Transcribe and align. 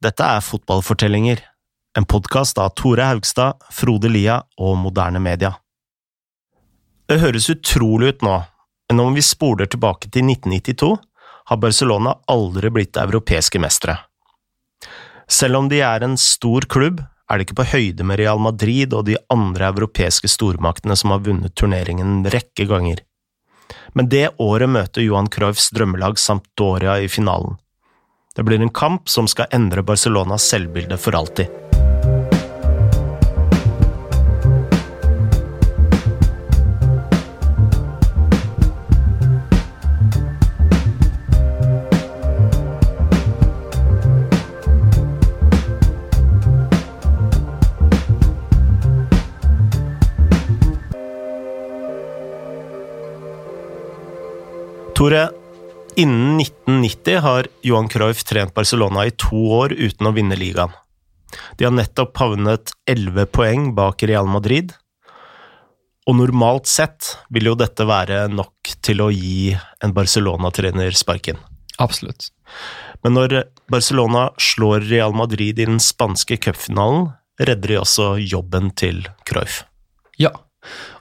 Dette 0.00 0.24
er 0.24 0.40
Fotballfortellinger, 0.40 1.42
en 1.98 2.06
podkast 2.08 2.56
av 2.58 2.70
Tore 2.72 3.04
Haugstad, 3.04 3.58
Frode 3.68 4.08
Lia 4.08 4.38
og 4.56 4.78
Moderne 4.80 5.20
Media. 5.20 5.50
Det 7.04 7.18
høres 7.20 7.50
utrolig 7.52 8.14
ut 8.14 8.24
nå, 8.24 8.38
men 8.88 9.04
om 9.04 9.12
vi 9.12 9.20
spoler 9.20 9.68
tilbake 9.68 10.08
til 10.08 10.24
1992, 10.24 10.88
har 11.52 11.60
Barcelona 11.60 12.16
aldri 12.32 12.72
blitt 12.72 12.96
europeiske 12.96 13.60
mestere. 13.60 13.98
Selv 15.28 15.60
om 15.60 15.68
de 15.68 15.84
er 15.84 16.08
en 16.08 16.16
stor 16.16 16.64
klubb, 16.64 17.04
er 17.04 17.36
det 17.36 17.50
ikke 17.50 17.60
på 17.60 17.70
høyde 17.76 18.08
med 18.08 18.24
Real 18.24 18.40
Madrid 18.40 18.96
og 18.96 19.04
de 19.04 19.20
andre 19.28 19.68
europeiske 19.68 20.32
stormaktene 20.32 20.96
som 20.96 21.12
har 21.12 21.26
vunnet 21.28 21.52
turneringen 21.52 22.22
en 22.22 22.30
rekke 22.32 22.64
ganger. 22.72 23.04
Men 23.92 24.08
det 24.08 24.30
året 24.40 24.72
møter 24.72 25.04
Johan 25.04 25.28
Cruyffs 25.28 25.68
drømmelag 25.76 26.16
Sampdoria 26.16 27.02
i 27.04 27.12
finalen. 27.12 27.60
Det 28.34 28.42
blir 28.42 28.60
en 28.60 28.70
kamp 28.70 29.08
som 29.08 29.28
skal 29.28 29.46
endre 29.50 29.82
Barcelonas 29.82 30.42
selvbilde 30.42 30.96
for 30.96 31.16
alltid. 31.18 31.46
Tore, 54.94 55.30
innen 55.96 56.40
1990 56.40 57.20
har 57.24 57.48
Johan 57.62 57.88
Cruyff 57.88 58.24
trent 58.24 58.54
Barcelona 58.54 59.06
i 59.06 59.14
to 59.16 59.40
år 59.60 59.74
uten 59.74 60.08
å 60.08 60.14
vinne 60.16 60.38
ligaen. 60.38 60.72
De 61.58 61.66
har 61.66 61.74
nettopp 61.74 62.16
havnet 62.18 62.72
elleve 62.90 63.26
poeng 63.30 63.70
bak 63.76 64.02
Real 64.02 64.26
Madrid, 64.30 64.74
og 66.08 66.16
normalt 66.18 66.66
sett 66.66 67.12
vil 67.30 67.52
jo 67.52 67.56
dette 67.58 67.86
være 67.86 68.24
nok 68.32 68.72
til 68.82 69.02
å 69.04 69.10
gi 69.14 69.52
en 69.84 69.94
Barcelona-trener 69.94 70.96
sparken. 70.96 71.38
Absolutt. 71.78 72.32
Men 73.04 73.14
når 73.16 73.36
Barcelona 73.70 74.28
slår 74.40 74.88
Real 74.90 75.14
Madrid 75.16 75.60
i 75.60 75.68
den 75.68 75.78
spanske 75.80 76.40
cupfinalen, 76.42 77.12
redder 77.40 77.76
de 77.76 77.80
også 77.80 78.12
jobben 78.20 78.72
til 78.76 79.04
Cruyff. 79.28 79.62
Ja, 80.20 80.34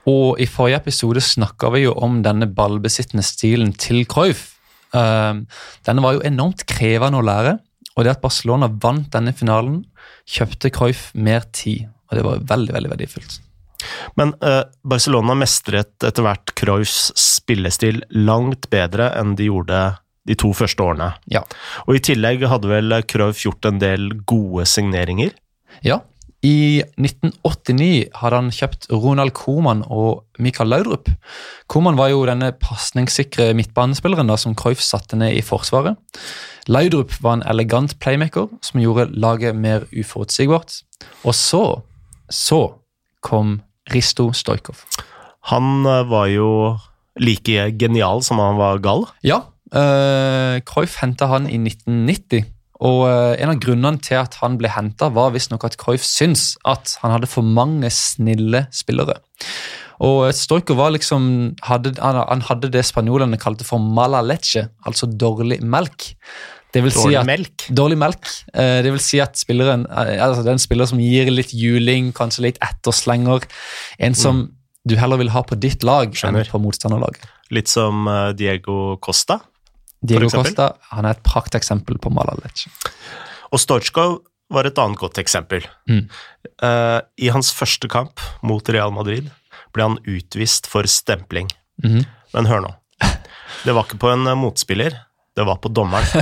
og 0.07 0.39
i 0.39 0.47
forrige 0.47 0.79
episode 0.83 1.23
snakka 1.23 1.71
vi 1.73 1.83
jo 1.83 1.95
om 1.99 2.21
denne 2.23 2.47
ballbesittende 2.47 3.25
stilen 3.25 3.73
til 3.75 4.05
Cruyff. 4.09 4.58
Uh, 4.95 5.43
denne 5.87 6.03
var 6.05 6.17
jo 6.17 6.25
enormt 6.25 6.65
krevende 6.69 7.19
å 7.19 7.25
lære, 7.25 7.57
og 7.95 8.05
det 8.05 8.15
at 8.15 8.23
Barcelona 8.23 8.69
vant 8.71 9.09
denne 9.13 9.35
finalen, 9.35 9.83
kjøpte 10.29 10.71
Cruyff 10.73 11.09
mer 11.13 11.45
tid. 11.55 11.89
Og 12.09 12.17
det 12.17 12.25
var 12.25 12.43
veldig, 12.49 12.73
veldig 12.73 12.91
verdifullt. 12.93 13.39
Men 14.19 14.33
eh, 14.43 14.63
Barcelona 14.87 15.35
mestret 15.37 16.03
etter 16.03 16.25
hvert 16.25 16.53
Cruyffs 16.59 17.11
spillestil 17.19 18.01
langt 18.15 18.67
bedre 18.73 19.11
enn 19.19 19.35
de 19.39 19.47
gjorde 19.47 19.81
de 20.27 20.35
to 20.39 20.51
første 20.55 20.83
årene. 20.83 21.11
Ja. 21.31 21.43
Og 21.87 21.99
i 21.99 22.03
tillegg 22.09 22.43
hadde 22.51 22.71
vel 22.71 22.97
Cruyff 23.09 23.45
gjort 23.45 23.69
en 23.69 23.79
del 23.81 24.11
gode 24.29 24.65
signeringer? 24.69 25.35
Ja, 25.85 26.01
i 26.45 26.79
1989 26.95 28.13
hadde 28.15 28.37
han 28.37 28.51
kjøpt 28.55 28.87
Ronald 28.93 29.33
Koman 29.35 29.81
og 29.91 30.23
Mikael 30.39 30.71
Laudrup. 30.71 31.09
Koman 31.67 31.99
var 31.99 32.13
jo 32.13 32.21
denne 32.29 32.53
pasningssikre 32.55 33.51
midtbanespilleren 33.57 34.31
da, 34.31 34.37
som 34.39 34.55
Cruyff 34.55 34.79
satte 34.83 35.19
ned 35.19 35.35
i 35.35 35.43
forsvaret. 35.43 35.99
Laudrup 36.71 37.11
var 37.23 37.39
en 37.39 37.45
elegant 37.49 37.97
playmaker 37.99 38.47
som 38.63 38.79
gjorde 38.79 39.09
laget 39.19 39.57
mer 39.57 39.83
uforutsigbart. 39.91 40.79
Og 41.27 41.35
så, 41.35 41.63
så 42.31 42.61
kom 43.25 43.59
Risto 43.91 44.29
Stojkov. 44.31 44.85
Han 45.51 45.83
eh, 45.87 46.05
var 46.07 46.29
jo 46.31 46.51
like 47.19 47.71
genial 47.79 48.23
som 48.23 48.39
han 48.39 48.59
var 48.59 48.79
gal. 48.83 49.07
Ja, 49.25 49.41
uh, 49.75 50.55
Cruyff 50.63 51.01
henta 51.01 51.27
han 51.33 51.49
i 51.49 51.59
1990. 51.59 52.47
Og 52.79 53.01
uh, 53.09 53.35
En 53.35 53.51
av 53.51 53.59
grunnene 53.61 53.99
til 54.03 54.19
at 54.21 54.37
han 54.39 54.57
ble 54.59 54.71
henta, 54.71 55.09
var 55.11 55.33
visstnok 55.35 55.65
at 55.67 55.77
Cruyff 55.81 56.05
syntes 56.07 56.53
at 56.67 56.95
han 57.03 57.15
hadde 57.15 57.29
for 57.29 57.45
mange 57.45 57.91
snille 57.93 58.65
spillere. 58.75 59.19
Og 60.05 60.29
Stoico 60.31 60.77
var 60.79 60.93
liksom, 60.95 61.25
hadde, 61.67 61.97
han 61.99 62.45
hadde 62.47 62.69
det 62.71 62.85
spanjolene 62.87 63.39
kalte 63.41 63.67
for 63.67 63.83
mala 63.83 64.21
leche, 64.23 64.69
altså 64.87 65.09
dårlig 65.11 65.59
melk. 65.59 66.13
Det 66.71 66.83
vil 66.85 66.93
dårlig 66.93 67.17
si 67.17 67.17
at, 67.19 67.27
melk? 67.27 67.65
Dårlig 67.75 67.97
melk. 67.99 68.31
Uh, 68.53 68.79
det 68.85 68.93
vil 68.93 69.03
si 69.03 69.19
at 69.19 69.35
spilleren, 69.41 69.83
altså 69.89 70.45
det 70.45 70.53
er 70.53 70.55
en 70.55 70.63
spiller 70.69 70.87
som 70.87 71.03
gir 71.03 71.33
litt 71.33 71.51
juling, 71.51 72.13
kanskje 72.15 72.47
litt 72.47 72.63
etterslenger. 72.63 73.43
En 73.99 74.15
som 74.15 74.45
mm. 74.45 74.47
du 74.87 74.95
heller 75.01 75.19
vil 75.19 75.33
ha 75.35 75.43
på 75.43 75.59
ditt 75.59 75.83
lag 75.83 76.15
Skjønner. 76.15 76.47
enn 76.47 76.53
på 76.53 76.63
motstanderlaget. 76.63 77.27
Litt 77.51 77.67
som 77.67 78.07
Diego 78.37 78.95
Costa? 79.03 79.41
Diego 80.01 80.29
Costa 80.31 80.73
han 80.93 81.05
er 81.07 81.17
et 81.17 81.23
prakteksempel 81.25 81.99
på 82.01 82.11
Malalic. 82.13 82.67
Og 83.51 83.61
Storchkov 83.61 84.19
var 84.53 84.65
et 84.65 84.79
annet 84.81 84.99
godt 84.99 85.19
eksempel. 85.21 85.65
Mm. 85.89 86.07
Uh, 86.63 86.99
I 87.21 87.29
hans 87.33 87.51
første 87.53 87.89
kamp 87.91 88.21
mot 88.45 88.69
Real 88.73 88.93
Madrid 88.95 89.29
ble 89.75 89.85
han 89.85 89.99
utvist 90.09 90.69
for 90.69 90.87
stempling. 90.89 91.49
Mm. 91.83 92.03
Men 92.33 92.49
hør 92.49 92.65
nå. 92.65 92.73
Det 93.65 93.75
var 93.75 93.85
ikke 93.85 93.99
på 94.01 94.11
en 94.13 94.25
motspiller, 94.39 94.95
det 95.35 95.45
var 95.47 95.59
på 95.61 95.71
dommeren. 95.73 96.05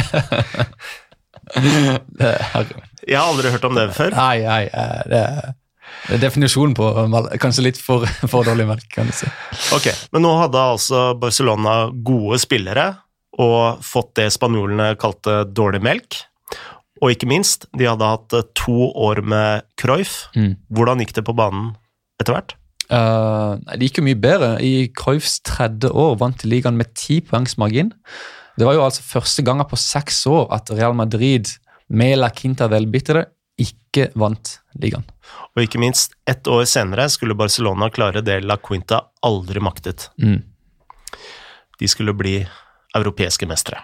Jeg 3.08 3.16
har 3.16 3.30
aldri 3.30 3.52
hørt 3.54 3.68
om 3.68 3.78
det 3.78 3.88
før. 3.96 4.16
Nei, 4.18 4.42
nei, 4.44 4.64
eh, 4.68 5.04
det 5.08 5.22
er 5.22 6.22
definisjonen 6.22 6.74
på 6.76 6.88
kanskje 7.40 7.64
litt 7.70 7.80
for, 7.80 8.04
for 8.32 8.48
dårlig 8.48 8.68
melk, 8.68 8.88
kan 8.92 9.08
du 9.08 9.16
si. 9.16 9.30
Ok, 9.76 9.88
Men 10.16 10.26
nå 10.26 10.34
hadde 10.42 10.64
altså 10.76 11.12
Barcelona 11.20 11.88
gode 11.92 12.42
spillere 12.44 12.90
og 13.42 13.84
fått 13.86 14.16
det 14.20 14.32
spanjolene 14.34 14.96
kalte 15.00 15.44
dårlig 15.50 15.82
melk. 15.86 16.22
Og 17.04 17.14
ikke 17.14 17.30
minst, 17.30 17.68
de 17.78 17.86
hadde 17.86 18.10
hatt 18.10 18.34
eh, 18.34 18.48
to 18.58 18.90
år 18.90 19.22
med 19.22 19.68
Cruyff. 19.80 20.26
Mm. 20.38 20.56
Hvordan 20.74 21.04
gikk 21.04 21.14
det 21.18 21.26
på 21.28 21.36
banen 21.38 21.76
etter 22.22 22.34
hvert? 22.34 22.56
Uh, 22.88 23.60
det 23.76 23.90
gikk 23.90 24.00
jo 24.02 24.08
mye 24.08 24.20
bedre. 24.20 24.52
I 24.64 24.90
Cruyffs 24.96 25.38
tredje 25.46 25.92
år 25.92 26.18
vant 26.22 26.42
de 26.42 26.50
ligaen 26.50 26.78
med 26.80 26.94
ti 26.98 27.20
poengs 27.26 27.58
margin. 27.62 27.92
Det 28.58 28.66
var 28.66 28.78
jo 28.78 28.86
altså 28.88 29.06
første 29.06 29.44
gangen 29.46 29.68
på 29.70 29.78
seks 29.78 30.24
år 30.32 30.48
at 30.56 30.72
Real 30.74 30.96
Madrid 30.98 31.52
med 31.94 32.18
La 32.18 32.32
Quinta 32.34 32.66
del 32.72 32.88
Bitre 32.90 33.28
ikke 33.62 34.10
vant 34.18 34.58
ligaen. 34.82 35.06
Og 35.56 35.64
ikke 35.66 35.82
minst, 35.82 36.16
ett 36.30 36.48
år 36.50 36.66
senere 36.70 37.08
skulle 37.10 37.38
Barcelona 37.38 37.90
klare 37.94 38.24
det 38.26 38.40
La 38.46 38.58
Quinta 38.62 39.02
aldri 39.26 39.62
maktet. 39.62 40.10
Mm. 40.22 40.42
De 41.78 41.90
skulle 41.90 42.16
bli 42.18 42.40
europeiske 42.98 43.48
mestere. 43.50 43.84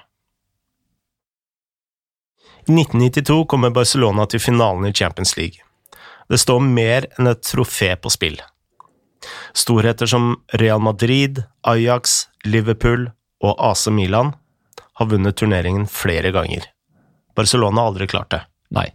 I 2.64 2.72
1992 2.72 3.46
kommer 3.52 3.74
Barcelona 3.76 4.26
til 4.26 4.40
finalen 4.40 4.88
i 4.88 4.94
Champions 4.96 5.36
League. 5.38 5.60
Det 6.32 6.40
står 6.40 6.62
mer 6.64 7.10
enn 7.18 7.28
et 7.28 7.44
trofé 7.44 7.92
på 8.00 8.12
spill. 8.14 8.38
Storheter 9.54 10.08
som 10.10 10.38
Real 10.60 10.80
Madrid, 10.84 11.44
Ajax, 11.68 12.28
Liverpool 12.46 13.10
og 13.44 13.60
AC 13.60 13.88
Milan 13.92 14.34
har 15.00 15.10
vunnet 15.12 15.36
turneringen 15.40 15.88
flere 15.92 16.32
ganger. 16.32 16.66
Barcelona 17.36 17.82
har 17.82 17.92
aldri 17.92 18.08
klart 18.08 18.32
det. 18.32 18.42
Nei, 18.74 18.88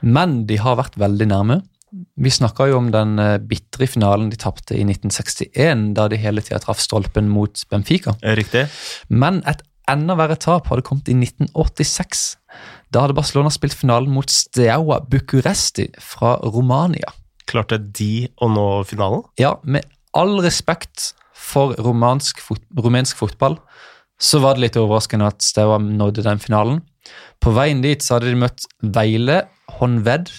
men 0.00 0.42
de 0.46 0.58
har 0.60 0.78
vært 0.78 0.98
veldig 1.00 1.28
nærme. 1.32 1.60
Vi 1.92 2.30
snakka 2.32 2.68
jo 2.68 2.78
om 2.82 2.90
den 2.92 3.18
eh, 3.22 3.38
bitre 3.40 3.88
finalen 3.88 4.28
de 4.32 4.38
tapte 4.40 4.76
i 4.76 4.84
1961, 4.84 5.92
da 5.96 6.08
de 6.10 6.18
hele 6.20 6.44
tida 6.44 6.60
traff 6.62 6.82
stolpen 6.84 7.30
mot 7.32 7.62
Benfica. 7.70 8.14
Riktig. 8.38 8.66
Men 9.08 9.40
et 9.48 9.62
enda 9.88 10.16
verre 10.18 10.36
tap 10.40 10.68
hadde 10.68 10.84
kommet 10.86 11.08
i 11.08 11.16
1986. 11.16 12.26
Da 12.92 13.04
hadde 13.04 13.16
Barcelona 13.16 13.52
spilt 13.52 13.76
finalen 13.76 14.12
mot 14.12 14.28
Steaua 14.32 15.00
Bucuresti 15.08 15.88
fra 16.02 16.36
Romania. 16.44 17.12
Klarte 17.48 17.78
de 17.80 18.28
å 18.44 18.50
nå 18.52 18.66
finalen? 18.88 19.24
Ja, 19.40 19.56
med 19.64 19.88
all 20.16 20.38
respekt 20.44 21.12
for 21.32 21.72
fot 21.78 22.64
rumensk 22.76 23.16
fotball, 23.16 23.56
så 24.20 24.40
var 24.42 24.56
det 24.56 24.66
litt 24.66 24.76
overraskende 24.76 25.30
at 25.30 25.44
Steaua 25.44 25.78
nådde 25.80 26.26
den 26.26 26.42
finalen. 26.42 26.82
På 27.40 27.54
veien 27.56 27.80
dit 27.84 28.02
så 28.04 28.16
hadde 28.16 28.32
de 28.32 28.40
møtt 28.42 28.66
Veile, 28.82 29.44
Honved 29.78 30.32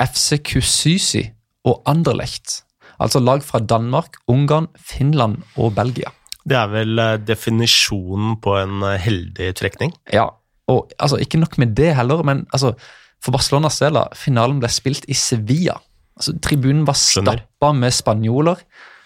FC 0.00 0.40
Kusysi 0.42 1.26
og 1.68 1.82
Anderlecht. 1.88 2.62
Altså 3.00 3.20
lag 3.20 3.44
fra 3.44 3.60
Danmark, 3.60 4.16
Ungarn, 4.28 4.68
Finland 4.76 5.40
og 5.56 5.74
Belgia. 5.76 6.12
Det 6.48 6.56
er 6.56 6.70
vel 6.72 6.98
eh, 6.98 7.18
definisjonen 7.20 8.36
på 8.42 8.56
en 8.60 8.82
eh, 8.88 8.98
heldig 9.00 9.52
trekning? 9.60 9.92
Ja, 10.12 10.26
og 10.70 10.90
altså, 10.98 11.20
ikke 11.20 11.40
nok 11.40 11.58
med 11.58 11.74
det 11.76 11.94
heller, 11.96 12.22
men 12.26 12.46
altså, 12.52 12.72
for 13.20 13.36
Barcelonas 13.36 13.80
del, 13.82 13.98
finalen 14.16 14.60
ble 14.62 14.70
spilt 14.72 15.08
i 15.08 15.16
Sevilla. 15.16 15.76
Altså, 16.16 16.36
Tribunen 16.42 16.86
var 16.88 16.98
stappa 16.98 17.72
med 17.76 17.92
spanjoler. 17.94 18.60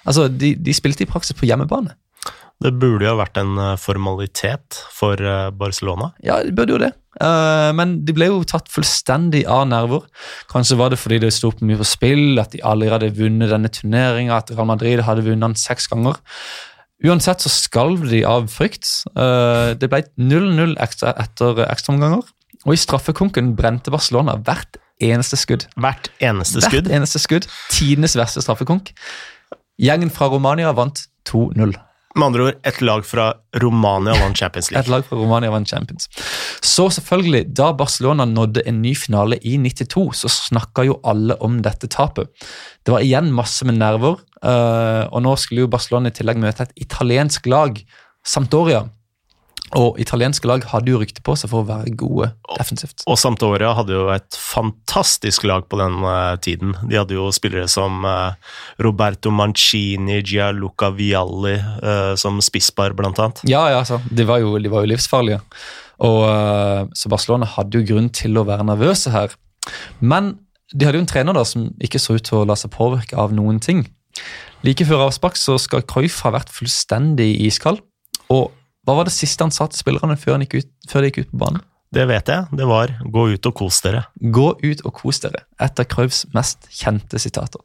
Altså, 0.05 0.29
de, 0.29 0.55
de, 0.55 0.75
spilte 0.75 1.06
i 1.06 1.11
praksis 1.11 1.37
på 1.37 1.49
hjemmebane. 1.49 1.94
Det 2.62 2.71
burde 2.81 3.05
jo 3.06 3.12
ha 3.12 3.19
vært 3.19 3.39
en 3.41 3.56
eh, 3.59 3.73
formalitet 3.81 4.79
for 4.95 5.19
eh, 5.19 5.49
Barcelona. 5.59 6.12
Ja, 6.25 6.39
det 6.45 6.55
burde 6.56 6.77
jo 6.77 6.83
det. 6.83 6.93
Eh, 7.21 7.71
men 7.77 7.97
de 8.06 8.15
ble 8.17 8.31
jo 8.31 8.45
tatt 8.49 8.71
fullstendig 8.73 9.43
av 9.51 9.67
nerver. 9.71 10.06
Kanskje 10.53 10.79
var 10.81 10.95
det 10.95 11.01
fordi 11.03 11.21
det 11.25 11.33
sto 11.35 11.51
mye 11.61 11.81
på 11.81 11.89
spill, 11.89 12.39
at 12.41 12.55
de 12.55 12.62
aldri 12.65 12.93
hadde 12.93 13.11
vunnet 13.19 13.53
denne 13.53 13.73
turneringa, 13.75 14.39
at 14.39 14.55
Real 14.55 14.71
Madrid 14.71 15.03
hadde 15.05 15.27
vunnet 15.27 15.51
den 15.51 15.59
seks 15.61 15.91
ganger. 15.93 16.21
Uansett 17.05 17.43
så 17.45 17.51
skalv 17.53 18.06
de 18.09 18.23
av 18.25 18.47
frykt. 18.49 18.87
Det 19.12 19.89
ble 19.93 19.99
0-0 20.17 20.77
ekstra 20.81 21.11
etter 21.21 21.59
ekstraomganger. 21.67 22.23
Og 22.65 22.73
i 22.73 22.81
straffekonken 22.81 23.50
brente 23.59 23.93
Barcelona 23.93 24.39
hvert 24.41 24.79
eneste 25.03 25.37
skudd. 25.37 25.67
Hvert 25.77 26.09
eneste 26.23 26.62
skudd. 26.65 26.87
Hvert 26.87 26.97
eneste 26.97 27.21
skudd. 27.21 27.49
Tidenes 27.75 28.17
verste 28.17 28.41
straffekonk. 28.47 28.95
Gjengen 29.83 30.15
fra 30.15 30.31
Romania 30.33 30.73
vant 30.73 31.03
2-0. 31.29 31.75
Med 32.14 32.28
andre 32.28 32.44
ord, 32.46 32.58
et 32.62 32.81
lag 32.81 33.02
fra 33.06 33.25
Romania 33.58 34.14
vant 34.20 34.38
Champions 34.38 34.69
Et 34.70 34.76
League. 34.76 34.90
lag 34.93 35.05
fra 35.06 35.16
Romania 35.19 35.50
vant 35.50 35.69
Champions. 35.69 36.06
Så 36.62 36.87
selvfølgelig, 36.94 37.49
da 37.58 37.72
Barcelona 37.72 38.25
nådde 38.25 38.62
en 38.69 38.82
ny 38.82 38.94
finale 38.94 39.40
i 39.43 39.56
92, 39.58 40.14
så 40.22 40.31
snakka 40.31 40.84
jo 40.87 41.00
alle 41.02 41.34
om 41.43 41.58
dette 41.62 41.90
tapet. 41.90 42.31
Det 42.87 42.94
var 42.94 43.02
igjen 43.02 43.32
masse 43.34 43.66
med 43.66 43.81
nerver, 43.81 44.20
eh, 44.43 45.05
og 45.11 45.25
nå 45.26 45.34
skulle 45.37 45.66
jo 45.66 45.72
Barcelona 45.72 46.12
i 46.12 46.14
tillegg 46.14 46.38
møte 46.38 46.69
et 46.69 46.76
italiensk 46.87 47.46
lag, 47.50 47.82
Sampdoria. 48.25 48.87
Og 49.72 49.96
italienske 49.99 50.46
lag 50.46 50.62
hadde 50.69 50.93
jo 50.93 50.99
rykte 51.00 51.22
på 51.25 51.34
seg 51.40 51.49
for 51.50 51.64
å 51.64 51.66
være 51.66 51.94
gode 51.99 52.28
defensivt. 52.52 53.02
Og 53.11 53.16
Sampdoria 53.19 53.72
hadde 53.75 53.96
jo 53.96 54.05
et 54.12 54.37
fantastisk 54.37 55.46
lag 55.49 55.64
på 55.70 55.78
den 55.81 55.96
eh, 56.05 56.34
tiden. 56.44 56.75
De 56.84 56.99
hadde 57.00 57.16
jo 57.16 57.31
spillere 57.34 57.66
som 57.70 58.05
eh, 58.06 58.37
Roberto 58.84 59.32
Mancini, 59.34 60.20
Gianluca 60.20 60.93
Vialli 60.94 61.56
eh, 61.56 62.12
som 62.20 62.38
spisspar, 62.44 62.94
blant 62.99 63.19
annet. 63.19 63.43
Ja, 63.49 63.64
ja, 63.72 63.81
altså, 63.81 64.02
de 64.12 64.28
var 64.28 64.44
jo, 64.44 64.52
de 64.61 64.70
var 64.70 64.84
jo 64.84 64.93
livsfarlige. 64.93 65.40
Og, 66.05 66.22
så 66.99 67.08
Barcelona 67.08 67.46
hadde 67.49 67.81
jo 67.81 67.87
grunn 67.88 68.11
til 68.12 68.37
å 68.37 68.44
være 68.46 68.66
nervøse 68.66 69.12
her. 69.14 69.32
Men 70.02 70.34
de 70.75 70.87
hadde 70.87 70.99
jo 70.99 71.05
en 71.05 71.08
trener 71.08 71.37
da 71.37 71.44
som 71.46 71.70
ikke 71.82 72.02
så 72.02 72.19
ut 72.19 72.26
til 72.26 72.43
å 72.43 72.49
la 72.49 72.56
seg 72.58 72.72
påvirke 72.75 73.16
av 73.19 73.32
noen 73.32 73.62
ting. 73.62 73.87
Like 74.66 74.87
før 74.88 75.06
avspark 75.06 75.38
så 75.38 75.56
skal 75.61 75.87
Cruyff 75.88 76.20
ha 76.26 76.34
vært 76.34 76.52
fullstendig 76.52 77.31
iskald. 77.46 77.82
Og 78.32 78.50
hva 78.85 78.99
var 78.99 79.09
det 79.09 79.15
siste 79.17 79.45
han 79.45 79.55
sa 79.55 79.67
til 79.71 79.81
spillerne 79.81 80.17
før, 80.21 80.37
han 80.37 80.45
gikk 80.45 80.59
ut, 80.61 80.73
før 80.91 81.05
de 81.05 81.11
gikk 81.11 81.25
ut 81.25 81.33
på 81.33 81.41
banen? 81.45 81.65
Det 81.95 82.05
vet 82.11 82.27
jeg. 82.27 82.47
Det 82.51 82.67
var 82.67 82.91
'gå 83.07 83.23
ut 83.35 83.47
og 83.47 83.55
kos 83.55 83.81
dere'. 83.85 84.05
Gå 84.19 84.49
ut 84.63 84.81
og 84.85 84.95
kos 84.95 85.21
dere. 85.21 85.45
Et 85.61 85.81
av 85.81 85.87
Cruyffs 85.87 86.25
mest 86.35 86.67
kjente 86.71 87.21
sitater. 87.23 87.61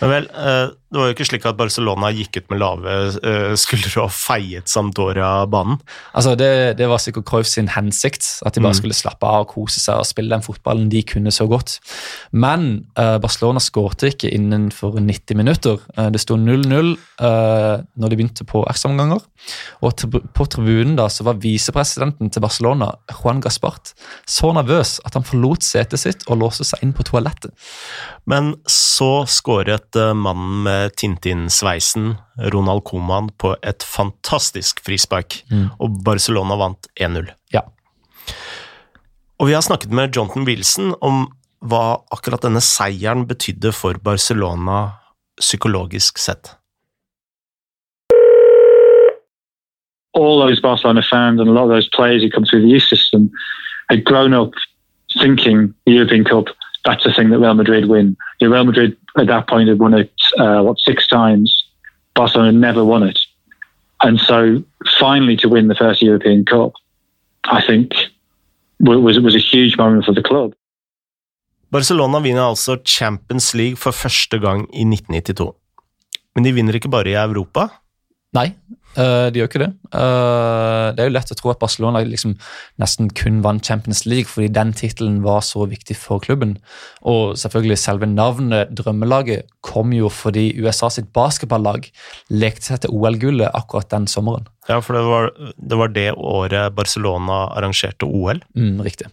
Men 0.00 0.10
vel, 0.10 0.28
eh, 0.30 0.68
det 0.86 1.00
var 1.00 1.08
jo 1.08 1.14
ikke 1.16 1.24
slik 1.26 1.46
at 1.50 1.56
Barcelona 1.58 2.12
gikk 2.14 2.36
ut 2.38 2.50
med 2.52 2.60
lave 2.62 2.92
eh, 3.26 3.54
skuldre 3.58 4.04
og 4.04 4.12
feiet 4.14 4.70
Sampdoria 4.70 5.30
banen. 5.50 5.80
Altså 6.14 6.36
det, 6.38 6.50
det 6.78 6.86
var 6.86 7.00
sikkert 7.02 7.26
Cruyff 7.26 7.48
sin 7.50 7.72
hensikt, 7.74 8.28
at 8.46 8.54
de 8.54 8.62
bare 8.62 8.70
Mm. 8.76 8.78
skulle 8.78 8.94
slappe 8.94 9.26
av 9.26 9.46
og 9.46 9.50
kose 9.50 9.80
seg 9.82 9.98
og 9.98 10.06
spille 10.06 10.30
den 10.30 10.44
fotballen 10.46 10.88
de 10.92 11.02
kunne 11.02 11.32
så 11.34 11.48
godt. 11.50 11.78
Men 12.30 12.86
uh, 12.98 13.16
Barcelona 13.22 13.58
skårte 13.62 14.12
ikke 14.12 14.30
innenfor 14.30 15.00
90 15.00 15.38
minutter. 15.38 15.80
Uh, 15.98 16.06
det 16.14 16.20
sto 16.22 16.36
0-0 16.38 16.92
uh, 17.18 17.82
når 17.96 18.12
de 18.12 18.18
begynte 18.20 18.46
på 18.46 18.62
ekstraomganger. 18.70 19.24
Og 19.82 19.96
til, 19.98 20.20
på 20.34 20.46
tribunen 20.50 20.94
da 20.98 21.08
så 21.10 21.26
var 21.26 21.40
visepresidenten 21.42 22.30
til 22.30 22.44
Barcelona, 22.44 22.92
Juan 23.18 23.42
Gaspart, 23.42 23.94
så 24.26 24.52
nervøs 24.54 25.00
at 25.06 25.18
han 25.18 25.26
forlot 25.26 25.66
setet 25.66 26.02
sitt 26.02 26.26
og 26.30 26.38
låste 26.44 26.66
seg 26.68 26.82
inn 26.86 26.94
på 26.96 27.06
toalettet. 27.06 27.54
Men 28.26 28.54
så 28.70 29.24
skåret 29.30 29.94
mannen 30.14 30.62
med 30.66 30.75
Tintin-sveisen, 30.96 32.14
Ronald 32.52 32.84
Coman, 32.88 33.30
på 33.38 33.54
et 33.62 33.86
fantastisk 33.86 34.82
frispark, 34.86 35.40
og 35.80 36.02
Barcelona 36.06 36.58
vant 36.60 36.88
1-0. 37.00 37.30
Ja. 37.54 37.64
Og 39.40 39.50
vi 39.50 39.56
har 39.56 39.64
snakket 39.64 39.92
med 39.92 40.16
Jonathan 40.16 40.46
Wilson 40.48 40.94
om 41.04 41.26
hva 41.66 41.98
akkurat 42.14 42.44
denne 42.44 42.62
seieren 42.64 43.26
betydde 43.28 43.72
for 43.74 43.98
Barcelona 44.04 45.00
psykologisk 45.40 46.20
sett. 46.22 46.54
all 50.16 50.40
those 50.40 50.60
Barcelona 50.60 51.02
fans 51.02 51.40
and 51.40 51.48
a 51.48 51.52
lot 51.52 51.64
of 51.64 51.68
those 51.68 51.88
players 51.88 52.22
who 52.22 52.30
come 52.30 52.44
through 52.44 52.62
the 52.62 52.68
youth 52.68 52.84
system 52.84 53.30
had 53.90 54.04
grown 54.04 54.32
up 54.32 54.52
thinking 55.20 55.74
the 55.84 55.92
European 55.92 56.24
Cup, 56.24 56.46
that's 56.84 57.04
the 57.04 57.12
thing 57.12 57.30
that 57.30 57.38
Real 57.38 57.54
Madrid 57.54 57.86
win. 57.86 58.16
You 58.40 58.52
Real 58.52 58.64
Madrid 58.64 58.96
at 59.16 59.26
that 59.26 59.48
point 59.48 59.68
had 59.68 59.78
won 59.78 59.94
it, 59.94 60.12
uh, 60.38 60.60
what, 60.62 60.78
six 60.78 61.06
times. 61.06 61.64
Barcelona 62.14 62.52
never 62.52 62.84
won 62.84 63.02
it. 63.02 63.18
And 64.02 64.20
so 64.20 64.62
finally 65.00 65.36
to 65.38 65.48
win 65.48 65.68
the 65.68 65.74
first 65.74 66.02
European 66.02 66.44
Cup, 66.44 66.72
I 67.44 67.62
think 67.66 67.92
wa- 68.80 68.98
was, 68.98 69.18
was 69.20 69.34
a 69.34 69.38
huge 69.52 69.76
moment 69.76 70.04
for 70.04 70.12
the 70.12 70.22
club. 70.22 70.52
Barcelona 71.72 72.20
vinner 72.20 72.42
altså 72.42 72.76
Champions 72.84 73.54
League 73.54 73.78
for 73.78 73.90
første 73.90 74.38
gang 74.38 74.68
i 74.74 74.84
1992. 74.84 75.52
Men 76.36 76.44
de 76.44 76.52
vinner 76.52 76.74
ikke 76.74 76.90
bare 76.92 77.10
i 77.10 77.16
Europa. 77.16 77.68
Nei, 78.34 78.48
eh, 78.98 79.28
de 79.30 79.38
gjør 79.38 79.48
ikke 79.48 79.60
det. 79.62 79.68
Eh, 79.94 80.86
det 80.96 81.02
er 81.02 81.08
jo 81.08 81.14
lett 81.14 81.30
å 81.32 81.36
tro 81.38 81.52
at 81.52 81.60
Barcelona 81.62 82.02
liksom 82.04 82.34
nesten 82.82 83.08
kun 83.16 83.38
vant 83.44 83.64
Champions 83.64 84.02
League 84.08 84.28
fordi 84.28 84.50
den 84.52 84.72
tittelen 84.76 85.20
var 85.24 85.44
så 85.46 85.64
viktig 85.70 85.96
for 85.96 86.22
klubben. 86.24 86.56
Og 87.06 87.36
selvfølgelig 87.40 87.78
selve 87.80 88.08
navnet 88.10 88.74
Drømmelaget 88.76 89.46
kom 89.66 89.94
jo 89.96 90.10
fordi 90.12 90.50
USA 90.58 90.90
sitt 90.92 91.12
basketballag 91.16 91.88
lekte 92.34 92.72
seg 92.72 92.82
til 92.84 92.96
OL-gullet 92.98 93.54
akkurat 93.56 93.88
den 93.94 94.10
sommeren. 94.10 94.50
Ja, 94.68 94.80
for 94.82 94.98
det 94.98 95.04
var, 95.06 95.30
det 95.56 95.78
var 95.78 95.94
det 95.94 96.10
året 96.16 96.74
Barcelona 96.74 97.46
arrangerte 97.54 98.08
OL. 98.10 98.42
Mm, 98.58 98.82
riktig. 98.84 99.08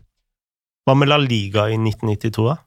Hva 0.83 0.95
med 0.99 1.07
La 1.07 1.17
Liga 1.21 1.69
i 1.71 1.77
1992, 1.79 2.43
da? 2.49 2.57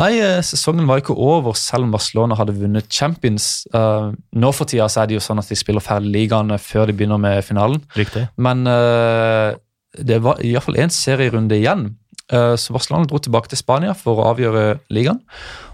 Nei, 0.00 0.10
eh, 0.20 0.42
sesongen 0.44 0.88
var 0.88 1.00
ikke 1.00 1.16
over 1.16 1.54
selv 1.56 1.86
om 1.86 1.94
Barcelona 1.94 2.36
hadde 2.36 2.56
vunnet 2.58 2.90
Champions. 2.92 3.64
Uh, 3.72 4.12
nå 4.36 4.50
for 4.52 4.68
tida 4.68 4.88
så 4.90 5.02
er 5.02 5.08
det 5.08 5.16
jo 5.16 5.24
sånn 5.24 5.40
at 5.40 5.48
de 5.48 5.56
spiller 5.56 5.84
ferdig 5.84 6.12
ligaene 6.12 6.58
før 6.60 6.90
de 6.90 6.96
begynner 6.98 7.20
med 7.22 7.40
finalen. 7.46 7.80
Riktig. 7.96 8.26
Men 8.36 8.66
uh, 8.68 9.56
det 9.96 10.20
var 10.24 10.42
iallfall 10.44 10.80
én 10.82 10.92
serierunde 10.92 11.56
igjen. 11.56 11.92
Uh, 12.32 12.52
så 12.60 12.74
Barcelona 12.76 13.08
dro 13.08 13.20
tilbake 13.22 13.52
til 13.52 13.60
Spania 13.60 13.94
for 13.96 14.20
å 14.20 14.28
avgjøre 14.34 14.80
ligaen. 14.92 15.22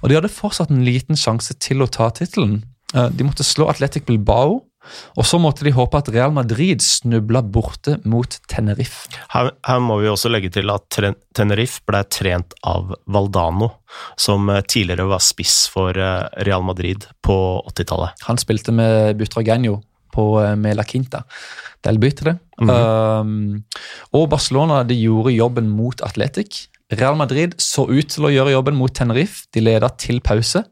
Og 0.03 0.11
de 0.11 0.21
hadde 0.21 0.31
fortsatt 0.35 0.71
en 0.71 0.85
liten 0.87 1.19
sjanse 1.19 1.57
til 1.63 1.83
å 1.83 1.91
ta 1.91 2.13
tittelen. 2.15 2.61
Uh, 2.95 3.09
de 3.11 3.27
måtte 3.27 3.47
slå 3.47 3.67
Atletic 3.73 4.07
Bilbao, 4.07 4.61
og 5.17 5.27
så 5.27 5.41
måtte 5.43 5.67
de 5.67 5.75
håpe 5.75 6.01
at 6.01 6.11
Real 6.15 6.33
Madrid 6.35 6.83
snubla 6.85 7.43
borte 7.43 7.99
mot 8.09 8.37
Tenerife. 8.51 9.11
Her, 9.35 9.53
her 9.67 9.83
må 9.85 10.01
vi 10.03 10.11
også 10.11 10.33
legge 10.33 10.53
til 10.55 10.71
at 10.73 10.87
Teneriff 10.91 11.61
Tenerife 11.61 11.83
ble 11.87 12.03
trent 12.11 12.55
av 12.67 12.95
Valdano, 13.07 13.71
som 14.17 14.49
eh, 14.51 14.63
tidligere 14.63 15.09
var 15.11 15.23
spiss 15.25 15.65
for 15.73 15.97
eh, 15.97 16.27
Real 16.47 16.65
Madrid 16.67 17.07
på 17.23 17.37
80-tallet. 17.71 18.27
Han 18.29 18.41
spilte 18.41 18.75
med 18.75 19.17
Butragenio 19.21 19.81
på 20.11 20.25
Mela 20.41 20.57
med 20.59 20.77
La 20.77 20.85
Quinta. 20.85 21.23
Del 21.87 22.01
bytte 22.03 22.27
det. 22.27 22.37
um, 22.61 23.63
og 24.13 24.27
Barcelona 24.33 24.83
de 24.85 24.97
gjorde 24.99 25.33
jobben 25.37 25.71
mot 25.71 26.03
Atletic. 26.03 26.67
Real 26.91 27.15
Madrid 27.17 27.55
så 27.63 27.87
ut 27.87 28.11
til 28.11 28.27
å 28.27 28.33
gjøre 28.35 28.57
jobben 28.57 28.77
mot 28.77 28.93
Tenerife. 28.93 29.47
De 29.55 29.63
leda 29.63 29.89
til 29.95 30.19
pause. 30.21 30.65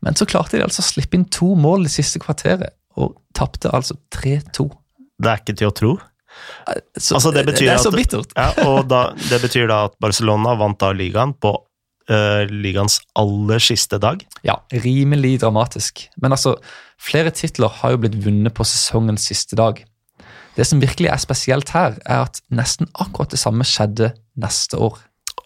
Men 0.00 0.16
så 0.16 0.26
klarte 0.28 0.56
de 0.56 0.64
altså 0.64 0.80
å 0.80 0.88
slippe 0.88 1.18
inn 1.18 1.28
to 1.28 1.52
mål 1.58 1.84
det 1.84 1.92
siste 1.92 2.22
kvarteret, 2.22 2.72
og 2.98 3.16
tapte 3.36 3.70
altså 3.74 3.96
3-2. 4.14 4.68
Det 5.18 5.30
er 5.32 5.40
ikke 5.42 5.56
til 5.58 5.70
å 5.70 5.74
tro. 5.74 5.92
Så 6.98 7.16
Altså, 7.18 7.32
det 7.34 7.46
det 7.48 7.62
er 7.66 7.78
så 7.82 7.90
at- 7.90 7.96
bittert. 7.98 8.34
Ja, 8.36 8.52
og 8.68 8.88
da, 8.90 9.08
det 9.30 9.40
betyr 9.42 9.66
da 9.70 9.84
at 9.88 9.96
Barcelona 10.02 10.52
vant 10.58 10.78
da 10.78 10.92
ligaen 10.94 11.32
på 11.34 11.54
uh, 12.10 12.44
ligaens 12.50 13.00
aller 13.18 13.58
siste 13.62 13.98
dag. 14.02 14.22
Ja, 14.46 14.58
rimelig 14.72 15.40
dramatisk. 15.42 16.06
Men 16.22 16.32
altså, 16.36 16.56
flere 17.00 17.30
titler 17.34 17.72
har 17.80 17.94
jo 17.96 18.02
blitt 18.04 18.18
vunnet 18.24 18.54
på 18.54 18.66
sesongens 18.68 19.26
siste 19.30 19.58
dag. 19.58 19.82
Det 20.58 20.66
som 20.66 20.80
virkelig 20.82 21.10
er 21.12 21.20
spesielt 21.22 21.70
her, 21.74 21.98
er 22.06 22.24
at 22.26 22.40
nesten 22.50 22.88
akkurat 22.98 23.30
det 23.34 23.38
samme 23.42 23.66
skjedde 23.66 24.12
neste 24.36 24.78
år. 24.78 24.96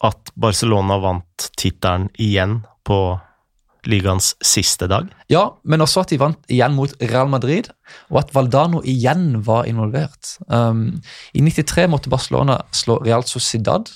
At 0.03 0.33
Barcelona 0.37 0.97
vant 1.03 1.51
tittelen 1.61 2.09
igjen 2.19 2.63
på 2.89 3.21
ligaens 3.89 4.33
siste 4.45 4.87
dag. 4.91 5.09
Ja, 5.33 5.47
men 5.65 5.83
også 5.83 6.05
at 6.05 6.13
de 6.13 6.21
vant 6.21 6.53
igjen 6.53 6.75
mot 6.77 6.93
Real 7.03 7.31
Madrid, 7.31 7.71
og 8.13 8.23
at 8.23 8.33
Valdano 8.35 8.83
igjen 8.87 9.41
var 9.47 9.67
involvert. 9.71 10.37
Um, 10.47 11.03
I 11.35 11.43
93 11.43 11.89
måtte 11.91 12.13
Barcelona 12.13 12.61
slå 12.75 13.01
Real 13.03 13.27
Sociedad, 13.27 13.91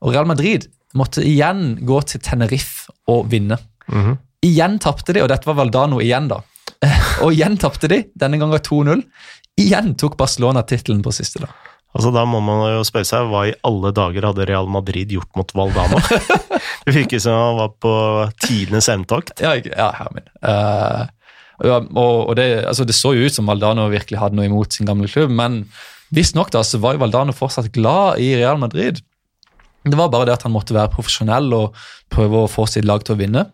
og 0.00 0.14
Real 0.14 0.28
Madrid 0.28 0.68
måtte 0.96 1.24
igjen 1.26 1.78
gå 1.86 2.00
til 2.08 2.22
Tenerife 2.24 2.92
og 3.10 3.30
vinne. 3.32 3.58
Mhm. 3.90 4.18
Igjen 4.46 4.76
tapte 4.78 5.14
de, 5.16 5.24
og 5.24 5.30
dette 5.32 5.48
var 5.48 5.56
Valdano 5.58 5.98
igjen, 6.02 6.28
da. 6.30 6.42
Og 7.24 7.32
igjen 7.32 7.56
tapte 7.58 7.88
de, 7.88 8.02
denne 8.14 8.36
gangen 8.38 8.60
2-0. 8.62 9.00
Igjen 9.58 9.94
tok 9.98 10.18
Barcelona 10.20 10.60
tittelen 10.68 11.00
på 11.02 11.10
siste, 11.16 11.40
da. 11.42 11.48
Altså, 11.96 12.12
da 12.12 12.26
må 12.28 12.42
man 12.44 12.60
jo 12.74 12.84
spørre 12.84 13.08
seg 13.08 13.28
hva 13.30 13.46
i 13.48 13.54
alle 13.64 13.92
dager 13.96 14.28
hadde 14.28 14.46
Real 14.48 14.68
Madrid 14.68 15.14
gjort 15.14 15.30
mot 15.38 15.52
Valdano? 15.56 16.00
det 16.84 16.92
virker 16.92 17.22
som 17.22 17.36
han 17.38 17.60
var 17.60 17.72
på 17.80 17.92
tidenes 18.44 18.90
hevntokt. 18.92 19.40
Ja, 19.40 19.54
ja 19.56 19.90
herre 19.96 20.12
min. 20.18 20.28
Eh, 20.44 21.04
og, 21.64 21.90
og 21.96 22.34
det, 22.36 22.50
altså 22.68 22.84
det, 22.84 22.96
så 22.98 23.14
jo 23.16 23.24
ut 23.24 23.32
som 23.32 23.48
Valdano 23.48 23.88
virkelig 23.88 24.20
hadde 24.20 24.36
noe 24.36 24.48
imot 24.48 24.76
sin 24.76 24.88
gamle 24.88 25.08
klubb, 25.08 25.32
men 25.32 25.62
visstnok 26.12 26.52
var 26.52 26.98
jo 26.98 27.00
Valdano 27.00 27.32
fortsatt 27.36 27.72
glad 27.72 28.20
i 28.20 28.34
Real 28.36 28.60
Madrid. 28.60 29.00
Det 29.86 29.96
var 29.96 30.10
bare 30.12 30.28
det 30.28 30.36
at 30.36 30.44
han 30.44 30.52
måtte 30.52 30.76
være 30.76 30.92
profesjonell 30.92 31.48
og 31.56 31.80
prøve 32.12 32.42
å 32.42 32.50
få 32.50 32.66
sitt 32.68 32.84
lag 32.84 33.04
til 33.06 33.16
å 33.16 33.20
vinne. 33.22 33.46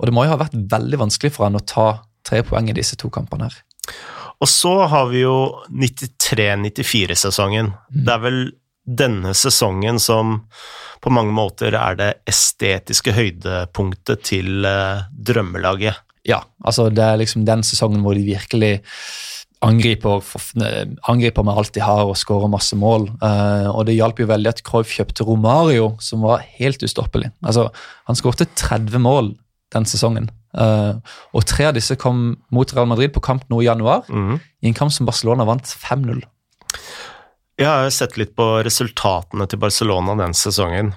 Og 0.00 0.08
det 0.08 0.16
må 0.16 0.24
jo 0.24 0.32
ha 0.32 0.40
vært 0.40 0.56
veldig 0.56 1.02
vanskelig 1.04 1.34
for 1.36 1.46
han 1.46 1.60
å 1.60 1.62
ta 1.62 1.88
tre 2.26 2.42
poeng 2.42 2.72
i 2.72 2.76
disse 2.76 2.98
to 2.98 3.10
kampene 3.12 3.50
her. 3.50 3.62
Og 4.44 4.50
så 4.50 4.74
har 4.92 5.08
vi 5.08 5.22
jo 5.22 5.36
93-94-sesongen. 5.72 7.70
Mm. 7.72 8.00
Det 8.04 8.12
er 8.12 8.20
vel 8.20 8.40
denne 8.84 9.32
sesongen 9.32 9.96
som 10.02 10.42
på 11.04 11.12
mange 11.12 11.32
måter 11.36 11.76
er 11.78 11.96
det 11.96 12.10
estetiske 12.28 13.14
høydepunktet 13.16 14.24
til 14.28 14.66
uh, 14.68 15.06
drømmelaget. 15.16 15.96
Ja, 16.28 16.42
altså 16.64 16.90
det 16.92 17.04
er 17.04 17.20
liksom 17.20 17.46
den 17.48 17.64
sesongen 17.64 18.04
hvor 18.04 18.16
de 18.16 18.24
virkelig 18.24 18.78
angriper, 19.64 20.20
angriper 21.08 21.44
med 21.44 21.60
alt 21.60 21.72
de 21.76 21.84
har 21.84 22.04
og 22.04 22.16
skårer 22.20 22.52
masse 22.52 22.76
mål. 22.76 23.08
Uh, 23.24 23.72
og 23.72 23.86
det 23.88 23.96
hjalp 23.96 24.20
jo 24.20 24.28
veldig 24.28 24.52
at 24.52 24.64
Cruyff 24.66 24.92
kjøpte 24.92 25.24
Romario, 25.24 25.94
som 26.04 26.24
var 26.24 26.44
helt 26.58 26.84
ustoppelig. 26.84 27.32
Altså, 27.44 27.70
Han 28.04 28.20
skårte 28.20 28.50
30 28.52 29.00
mål 29.00 29.36
den 29.72 29.88
sesongen. 29.88 30.28
Uh, 30.54 31.00
og 31.34 31.46
tre 31.50 31.66
av 31.70 31.74
disse 31.74 31.96
kom 31.98 32.36
mot 32.54 32.74
Real 32.76 32.86
Madrid 32.86 33.12
på 33.14 33.22
kamp 33.24 33.46
nå 33.50 33.62
i 33.62 33.68
januar, 33.68 34.04
mm. 34.08 34.38
i 34.62 34.70
en 34.70 34.76
kamp 34.76 34.94
som 34.94 35.08
Barcelona 35.08 35.46
vant 35.48 35.66
5-0. 35.66 36.22
Jeg 37.58 37.70
har 37.70 37.90
sett 37.94 38.16
litt 38.18 38.34
på 38.38 38.46
resultatene 38.66 39.46
til 39.50 39.60
Barcelona 39.62 40.16
den 40.18 40.34
sesongen, 40.38 40.92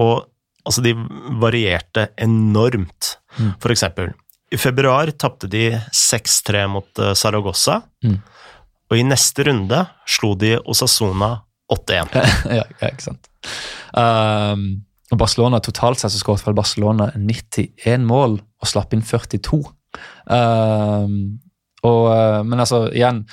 og 0.00 0.26
altså, 0.64 0.84
de 0.84 0.94
varierte 1.40 2.08
enormt. 2.20 3.18
Mm. 3.38 3.54
For 3.62 3.74
eksempel, 3.74 4.12
i 4.52 4.60
februar 4.60 5.12
tapte 5.18 5.48
de 5.50 5.66
6-3 5.92 6.64
mot 6.70 7.02
uh, 7.02 7.12
Saragossa, 7.18 7.80
mm. 8.04 8.18
og 8.92 8.96
i 9.00 9.06
neste 9.06 9.48
runde 9.48 9.84
slo 10.08 10.34
de 10.40 10.56
Osasona 10.64 11.34
8-1. 11.72 12.16
ja, 12.58 12.64
ja, 12.64 12.90
ikke 12.90 13.10
sant. 13.10 13.30
Um, 13.92 14.84
og 15.14 15.20
Barcelona 15.22 15.60
Totalt 15.62 16.02
sett 16.02 16.12
så 16.12 16.20
skåret 16.20 16.44
vel 16.46 16.56
Barcelona 16.58 17.10
91 17.14 18.06
mål 18.08 18.38
og 18.40 18.70
slapp 18.70 18.94
inn 18.94 19.04
42. 19.06 19.62
Um, 20.26 21.18
og, 21.84 22.02
uh, 22.10 22.40
men 22.46 22.58
altså, 22.60 22.88
igjen 22.90 23.24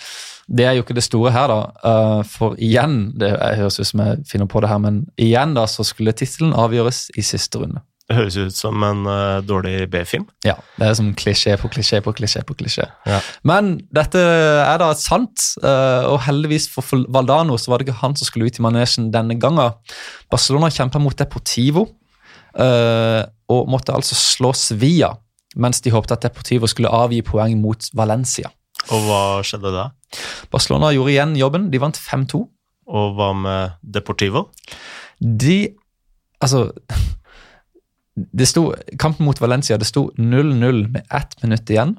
det 0.52 0.66
er 0.68 0.76
jo 0.76 0.84
ikke 0.84 0.98
det 0.98 1.06
store 1.06 1.32
her, 1.32 1.48
da. 1.48 1.60
Uh, 1.86 2.22
for 2.28 2.58
igjen, 2.60 3.14
det 3.20 3.30
høres 3.40 3.80
ut 3.80 3.88
som 3.88 4.02
jeg 4.04 4.26
finner 4.28 4.50
på 4.52 4.60
det 4.60 4.72
her, 4.72 4.82
men 4.84 5.06
igjen 5.22 5.56
da, 5.56 5.64
så 5.70 5.86
skulle 5.88 6.14
tittelen 6.18 6.52
avgjøres 6.58 7.06
i 7.16 7.24
siste 7.24 7.62
runde. 7.62 7.80
Det 8.10 8.18
høres 8.18 8.38
ut 8.38 8.56
som 8.58 8.84
en 8.84 9.06
uh, 9.08 9.40
dårlig 9.46 9.86
B-film. 9.92 10.26
Ja, 10.44 10.58
det 10.80 10.90
er 10.90 10.98
som 10.98 11.12
klisjé 11.18 11.56
på 11.60 11.70
klisjé 11.72 12.02
på 12.04 12.14
klisjé. 12.18 12.44
på 12.48 12.56
klisjé. 12.60 12.88
Ja. 13.08 13.22
Men 13.48 13.74
dette 13.94 14.20
er 14.20 14.82
da 14.82 14.92
sant, 15.00 15.46
uh, 15.64 16.10
og 16.10 16.20
heldigvis 16.26 16.68
for 16.74 17.06
Valdano 17.14 17.58
så 17.62 17.72
var 17.72 17.80
det 17.80 17.88
ikke 17.88 18.02
han 18.02 18.18
som 18.20 18.28
skulle 18.28 18.52
ut 18.52 18.60
i 18.60 18.66
manesjen 18.66 19.12
denne 19.14 19.38
gangen. 19.40 19.78
Barcelona 20.32 20.72
kjempa 20.74 21.02
mot 21.02 21.18
Deportivo 21.18 21.88
og 22.52 23.70
måtte 23.72 23.94
altså 23.96 24.12
slå 24.12 24.50
via, 24.76 25.14
mens 25.56 25.80
de 25.86 25.94
håpte 25.94 26.18
at 26.18 26.26
Deportivo 26.26 26.68
skulle 26.68 26.92
avgi 26.92 27.22
poeng 27.24 27.56
mot 27.64 27.88
Valencia. 27.96 28.52
Og 28.92 29.06
hva 29.08 29.22
skjedde 29.46 29.72
da? 29.72 29.86
Barcelona 30.52 30.92
gjorde 30.96 31.14
igjen 31.14 31.38
jobben. 31.40 31.70
De 31.72 31.80
vant 31.80 31.96
5-2. 31.96 32.42
Og 32.92 33.16
hva 33.16 33.30
med 33.38 33.78
Deportivo? 33.82 34.50
De 35.22 35.78
Altså 36.42 36.72
sto, 38.46 38.72
Kampen 39.00 39.26
mot 39.26 39.42
Valencia 39.42 39.78
det 39.78 39.88
sto 39.90 40.10
0-0 40.18 40.88
med 40.92 41.04
ett 41.10 41.38
minutt 41.44 41.70
igjen. 41.70 41.96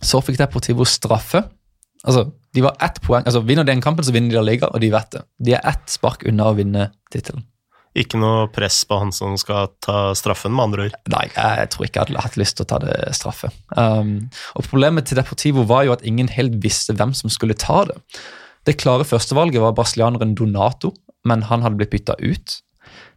Så 0.00 0.20
fikk 0.24 0.38
Deportivo 0.40 0.84
straffe. 0.88 1.44
Altså, 2.04 2.26
de 2.54 2.62
var 2.64 2.76
ett 2.84 3.00
poeng, 3.02 3.24
altså 3.24 3.40
Vinner 3.40 3.64
de 3.64 3.72
den 3.72 3.82
kampen, 3.82 4.04
så 4.04 4.12
vinner 4.12 4.34
de 4.34 4.36
La 4.36 4.44
Liga, 4.44 4.68
og 4.68 4.82
de 4.82 4.92
vet 4.92 5.10
det. 5.14 5.24
De 5.40 5.56
er 5.56 5.64
ett 5.64 5.90
spark 5.90 6.26
unna 6.28 6.50
å 6.50 6.56
vinne 6.58 6.90
tittelen. 7.12 7.46
Ikke 7.94 8.18
noe 8.18 8.48
press 8.50 8.80
på 8.90 8.96
han 8.98 9.12
som 9.14 9.36
skal 9.38 9.70
ta 9.84 10.10
straffen, 10.18 10.52
med 10.52 10.66
andre 10.66 10.86
ord? 10.88 10.96
Nei, 11.14 11.28
jeg 11.30 11.68
tror 11.70 11.86
ikke 11.86 12.00
jeg 12.00 12.08
hadde 12.08 12.24
hatt 12.26 12.38
lyst 12.40 12.58
til 12.58 12.66
å 12.66 12.70
ta 12.72 12.80
det 12.82 12.96
straffe. 13.14 13.52
Um, 13.78 14.16
og 14.58 14.66
Problemet 14.66 15.06
til 15.06 15.20
Deportivo 15.20 15.62
var 15.70 15.86
jo 15.86 15.94
at 15.94 16.02
ingen 16.06 16.28
helt 16.34 16.58
visste 16.64 16.96
hvem 16.98 17.14
som 17.14 17.30
skulle 17.30 17.56
ta 17.56 17.84
det. 17.88 17.96
Det 18.66 18.76
klare 18.80 19.06
førstevalget 19.06 19.62
var 19.62 19.76
brasilianeren 19.78 20.34
Donato, 20.34 20.90
men 21.24 21.46
han 21.46 21.62
hadde 21.62 21.78
blitt 21.78 21.94
bytta 21.94 22.18
ut. 22.18 22.58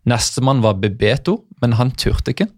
Nestemann 0.07 0.61
var 0.63 0.77
Bebeto, 0.79 1.41
men 1.61 1.77
han 1.79 1.93
turte 1.97 2.33
ikke. 2.33 2.49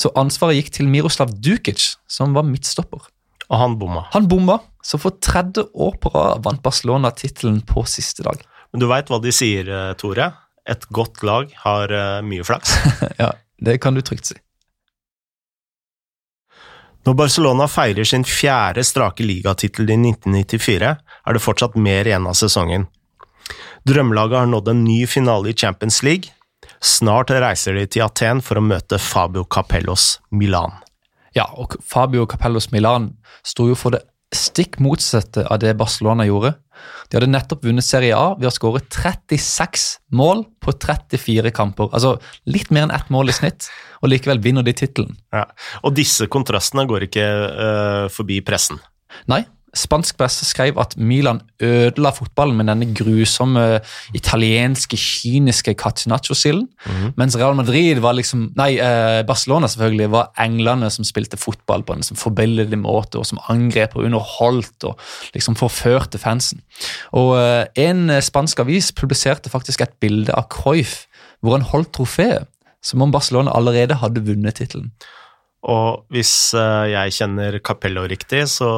Så 0.00 0.10
ansvaret 0.18 0.58
gikk 0.58 0.70
til 0.74 0.90
Miroslav 0.90 1.32
Dukic, 1.38 1.94
som 2.10 2.34
var 2.36 2.46
midtstopper. 2.48 3.06
Og 3.50 3.58
han 3.58 3.78
bomma. 3.80 4.06
Han 4.14 4.28
bomma, 4.30 4.60
så 4.86 4.98
for 5.00 5.18
tredje 5.22 5.66
år 5.74 5.96
på 6.02 6.12
rad 6.14 6.44
vant 6.46 6.62
Barcelona 6.62 7.10
tittelen 7.14 7.60
på 7.66 7.84
siste 7.88 8.24
dag. 8.26 8.42
Men 8.70 8.82
du 8.82 8.86
veit 8.90 9.10
hva 9.10 9.18
de 9.22 9.32
sier, 9.34 9.66
eh, 9.66 9.92
Tore? 9.98 10.30
et 10.70 10.86
godt 10.94 11.22
lag 11.26 11.50
har 11.64 11.92
uh, 11.92 12.20
mye 12.26 12.44
flaks. 12.46 12.76
ja, 13.22 13.32
det 13.62 13.80
kan 13.82 13.96
du 13.96 14.02
trygt 14.04 14.30
si. 14.30 14.38
Når 17.08 17.16
Barcelona 17.16 17.64
feirer 17.70 18.04
sin 18.04 18.26
fjerde 18.28 18.84
strake 18.84 19.24
ligatittel 19.24 19.88
i 19.88 19.96
1994, 19.96 20.90
er 21.00 21.36
det 21.36 21.42
fortsatt 21.42 21.78
mer 21.80 22.08
igjen 22.08 22.28
av 22.28 22.36
sesongen. 22.36 22.84
Drømmelaget 23.88 24.42
har 24.42 24.50
nådd 24.50 24.68
en 24.68 24.82
ny 24.84 24.98
finale 25.08 25.50
i 25.50 25.56
Champions 25.56 26.02
League. 26.04 26.34
Snart 26.80 27.28
reiser 27.34 27.76
de 27.76 27.84
til 27.92 28.06
Aten 28.06 28.40
for 28.44 28.56
å 28.56 28.64
møte 28.64 28.96
Fabio 28.96 29.44
Capellos 29.44 30.14
Milan. 30.32 30.78
Ja, 31.36 31.44
og 31.60 31.76
Fabio 31.86 32.24
Capellos 32.28 32.70
Milan 32.72 33.12
sto 33.46 33.68
jo 33.68 33.76
for 33.78 33.94
det 33.94 34.06
stikk 34.34 34.78
motsatte 34.80 35.44
av 35.50 35.60
det 35.60 35.74
Barcelona 35.78 36.24
gjorde. 36.24 36.54
De 37.10 37.18
hadde 37.18 37.28
nettopp 37.28 37.66
vunnet 37.66 37.84
Serie 37.84 38.16
A 38.16 38.32
ved 38.38 38.48
å 38.48 38.54
skåre 38.54 38.80
36 38.86 39.86
mål 40.16 40.46
på 40.62 40.72
34 40.72 41.52
kamper. 41.52 41.90
Altså 41.92 42.14
litt 42.48 42.70
mer 42.72 42.86
enn 42.86 42.94
ett 42.94 43.10
mål 43.12 43.32
i 43.32 43.36
snitt, 43.36 43.68
og 44.00 44.12
likevel 44.14 44.40
vinner 44.40 44.64
de 44.64 44.74
tittelen. 44.78 45.18
Ja. 45.34 45.44
Og 45.84 45.92
disse 45.98 46.30
kontrastene 46.32 46.86
går 46.88 47.10
ikke 47.10 47.26
uh, 47.26 48.06
forbi 48.14 48.40
pressen? 48.46 48.80
Nei, 49.28 49.42
Spansk 49.76 50.16
presse 50.18 50.46
skrev 50.48 50.78
at 50.82 50.96
Milan 50.98 51.40
ødela 51.62 52.10
fotballen 52.10 52.56
med 52.58 52.66
denne 52.66 52.88
grusomme 52.96 53.80
italienske, 54.16 54.98
kyniske 54.98 55.74
catenaccio-silden. 55.78 56.66
Mm. 56.86 57.12
Mens 57.20 57.36
Real 57.38 57.54
Madrid 57.54 58.00
var 58.02 58.16
liksom, 58.18 58.48
nei, 58.58 58.72
eh, 58.82 59.20
Barcelona 59.26 59.70
selvfølgelig 59.70 60.10
var 60.10 60.32
englene 60.42 60.90
som 60.90 61.06
spilte 61.06 61.38
fotball 61.38 61.84
på 61.86 61.94
en 61.94 62.02
liksom 62.02 62.18
forbilledlig 62.18 62.80
måte, 62.82 63.18
og 63.18 63.26
som 63.26 63.38
angrep 63.48 63.94
og 63.94 64.08
underholdt 64.08 64.88
og 64.90 64.98
liksom 65.34 65.54
forførte 65.60 66.18
fansen. 66.18 66.64
Og 67.12 67.36
eh, 67.38 67.66
En 67.80 68.10
spansk 68.22 68.58
avis 68.60 68.90
publiserte 68.92 69.50
faktisk 69.50 69.80
et 69.80 69.94
bilde 70.00 70.34
av 70.34 70.48
Cruyff 70.50 71.06
hvor 71.40 71.56
han 71.56 71.64
holdt 71.64 71.92
trofeet, 71.96 72.48
som 72.82 73.02
om 73.02 73.12
Barcelona 73.12 73.52
allerede 73.56 73.98
hadde 74.00 74.24
vunnet 74.26 74.58
tittelen. 74.60 74.90
Og 75.68 76.06
hvis 76.14 76.54
eh, 76.56 76.86
jeg 76.94 77.12
kjenner 77.18 77.58
Capello 77.64 78.06
riktig, 78.08 78.46
så 78.48 78.70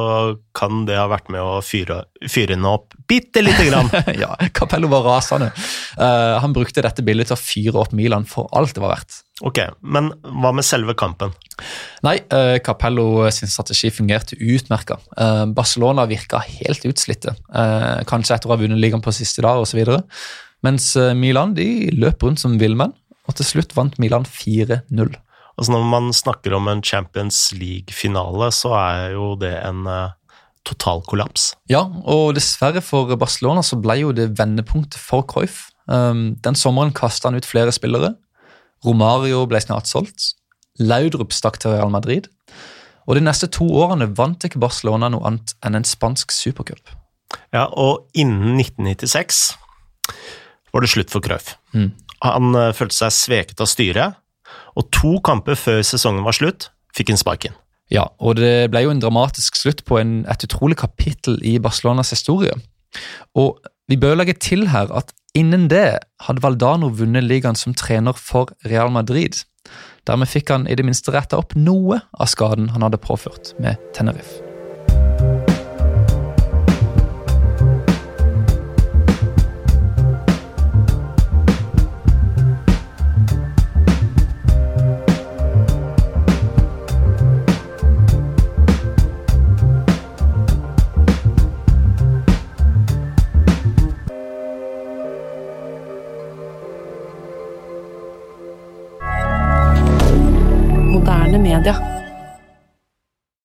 kan 0.55 0.83
det 0.87 0.97
ha 0.99 1.05
vært 1.07 1.29
med 1.31 1.39
å 1.39 1.61
fyre, 1.63 2.01
fyre 2.27 2.57
henne 2.57 2.73
opp 2.75 2.97
bitte 3.07 3.43
lite 3.43 3.69
grann. 3.69 3.87
ja, 4.23 4.33
Capello 4.55 4.89
var 4.91 5.05
rasende. 5.07 5.53
Uh, 5.95 6.35
han 6.43 6.55
brukte 6.55 6.83
dette 6.83 7.05
bildet 7.05 7.31
til 7.31 7.37
å 7.37 7.39
fyre 7.39 7.79
opp 7.85 7.95
Milan 7.95 8.27
for 8.27 8.51
alt 8.57 8.75
det 8.75 8.83
var 8.83 8.97
verdt. 8.97 9.21
Ok, 9.47 9.61
Men 9.79 10.11
hva 10.27 10.51
med 10.55 10.67
selve 10.67 10.95
kampen? 10.99 11.31
Nei, 12.03 12.17
uh, 12.35 12.59
Capello 12.63 13.29
sin 13.31 13.51
strategi 13.51 13.91
fungerte 13.93 14.35
utmerka. 14.35 14.99
Uh, 15.15 15.45
Barcelona 15.55 16.07
virka 16.09 16.43
helt 16.43 16.83
utslitte, 16.89 17.37
kanskje 18.09 18.35
etter 18.35 18.51
å 18.51 18.57
ha 18.57 18.59
vunnet 18.59 18.81
ligaen 18.81 19.03
på 19.03 19.15
siste 19.15 19.43
dag 19.45 19.63
osv. 19.63 19.79
Mens 20.63 20.93
Milan 21.19 21.55
de 21.55 21.91
løp 21.95 22.23
rundt 22.23 22.43
som 22.43 22.59
villmenn, 22.59 22.91
og 23.23 23.35
til 23.39 23.47
slutt 23.47 23.75
vant 23.75 23.95
Milan 24.03 24.27
4-0. 24.27 25.15
Altså 25.57 25.75
Når 25.75 25.83
man 25.85 26.13
snakker 26.13 26.55
om 26.57 26.67
en 26.67 26.81
Champions 26.83 27.51
League-finale, 27.53 28.49
så 28.51 28.73
er 28.79 29.13
jo 29.13 29.33
det 29.39 29.53
en 29.61 29.85
uh, 29.85 30.15
total 30.65 31.03
kollaps. 31.05 31.51
Ja, 31.69 31.85
og 31.85 32.33
dessverre 32.37 32.81
for 32.81 33.11
Barcelona 33.19 33.61
så 33.65 33.77
ble 33.81 33.99
jo 34.01 34.13
det 34.15 34.31
vendepunktet 34.39 34.97
for 34.99 35.25
Cruyff. 35.29 35.67
Um, 35.85 36.33
den 36.41 36.57
sommeren 36.57 36.93
kasta 36.95 37.29
han 37.29 37.37
ut 37.37 37.47
flere 37.47 37.73
spillere. 37.75 38.15
Romario 38.83 39.43
ble 39.49 39.61
snart 39.61 39.91
solgt. 39.91 40.33
Laudrup 40.81 41.35
stakk 41.35 41.59
til 41.61 41.75
Real 41.75 41.91
Madrid. 41.93 42.31
Og 43.05 43.19
de 43.19 43.23
neste 43.23 43.49
to 43.51 43.67
årene 43.67 44.09
vant 44.17 44.41
ikke 44.47 44.61
Barcelona 44.63 45.11
noe 45.11 45.27
annet 45.27 45.53
enn 45.61 45.77
en 45.77 45.85
spansk 45.85 46.33
supercup. 46.33 46.95
Ja, 47.53 47.67
og 47.67 48.07
innen 48.17 48.57
1996 48.57 49.43
var 50.73 50.81
det 50.81 50.89
slutt 50.89 51.13
for 51.13 51.21
Cruyff. 51.21 51.53
Mm. 51.77 51.91
Han 52.23 52.57
uh, 52.57 52.71
følte 52.73 53.03
seg 53.03 53.13
sveket 53.13 53.61
av 53.61 53.69
styret 53.69 54.22
og 54.77 54.89
to 54.95 55.17
kamper 55.25 55.57
før 55.59 55.81
sesongen 55.85 56.25
var 56.25 56.35
slutt, 56.37 56.69
fikk 56.95 57.13
han 57.13 57.21
sparken. 57.21 57.57
Ja, 57.91 58.07
og 58.19 58.37
det 58.39 58.71
ble 58.73 58.85
jo 58.85 58.93
en 58.93 59.01
dramatisk 59.03 59.57
slutt 59.59 59.83
på 59.85 59.99
en, 59.99 60.21
et 60.29 60.45
utrolig 60.47 60.77
kapittel 60.79 61.37
i 61.45 61.57
Barcelonas 61.61 62.13
historie. 62.15 62.55
Og 63.37 63.59
vi 63.89 63.99
bør 63.99 64.17
legge 64.17 64.37
til 64.39 64.69
her 64.71 64.91
at 64.95 65.11
innen 65.37 65.67
det 65.69 65.99
hadde 66.25 66.43
Valdano 66.45 66.89
vunnet 66.93 67.25
ligaen 67.27 67.59
som 67.59 67.75
trener 67.77 68.17
for 68.17 68.53
Real 68.69 68.93
Madrid. 68.93 69.43
Dermed 70.07 70.31
fikk 70.31 70.53
han 70.53 70.65
i 70.67 70.77
det 70.79 70.85
minste 70.87 71.13
retta 71.15 71.39
opp 71.39 71.57
noe 71.59 72.01
av 72.13 72.31
skaden 72.31 72.71
han 72.75 72.85
hadde 72.85 73.01
påført 73.03 73.53
med 73.59 73.79
Tenerife. 73.95 74.52